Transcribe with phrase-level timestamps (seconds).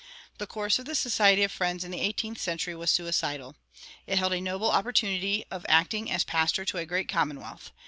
[0.39, 3.55] The course of the Society of Friends in the eighteenth century was suicidal.
[4.07, 7.69] It held a noble opportunity of acting as pastor to a great commonwealth.